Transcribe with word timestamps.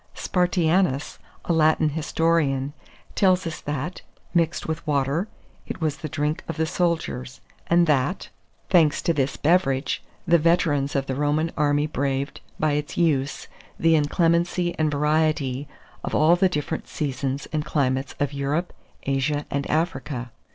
Spartianus, 0.15 1.19
a 1.45 1.53
Latin 1.53 1.89
historian, 1.89 2.73
tells 3.13 3.45
us 3.45 3.61
that, 3.61 4.01
mixed 4.33 4.67
with 4.67 4.87
water, 4.87 5.27
it 5.67 5.79
was 5.79 5.97
the 5.97 6.09
drink 6.09 6.43
of 6.47 6.57
the 6.57 6.65
soldiers, 6.65 7.39
and 7.67 7.85
that, 7.85 8.29
thanks 8.67 8.99
to 9.03 9.13
this 9.13 9.37
beverage, 9.37 10.01
the 10.25 10.39
veterans 10.39 10.95
of 10.95 11.05
the 11.05 11.13
Roman 11.13 11.51
army 11.55 11.85
braved, 11.85 12.41
by 12.59 12.71
its 12.71 12.97
use, 12.97 13.47
the 13.79 13.93
inclemency 13.93 14.73
and 14.79 14.89
variety 14.89 15.67
of 16.03 16.15
all 16.15 16.35
the 16.35 16.49
different 16.49 16.87
seasons 16.87 17.47
and 17.53 17.63
climates 17.63 18.15
of 18.19 18.33
Europe, 18.33 18.73
Asia, 19.03 19.45
and 19.51 19.69
Africa. 19.69 20.31